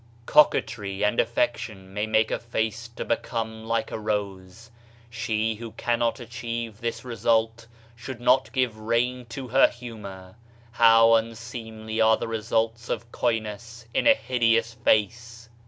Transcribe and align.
"Coquetry 0.25 1.03
and 1.03 1.19
affection 1.19 1.93
may 1.93 2.07
make 2.07 2.31
a 2.31 2.39
face 2.39 2.87
to 2.87 3.05
become 3.05 3.65
like 3.65 3.91
a 3.91 3.99
rote 3.99 4.69
She 5.11 5.53
who 5.53 5.73
cannot 5.73 6.19
achieve 6.19 6.81
this 6.81 7.05
result, 7.05 7.67
should 7.95 8.19
not 8.19 8.51
give 8.51 8.79
rein 8.79 9.27
to 9.27 9.49
her 9.49 9.67
humor. 9.67 10.37
How 10.71 11.13
unseemly 11.13 12.01
are 12.01 12.17
the 12.17 12.27
results 12.27 12.89
of 12.89 13.11
coyness 13.11 13.85
in 13.93 14.07
a 14.07 14.15
hideous 14.15 14.73
face. 14.73 15.49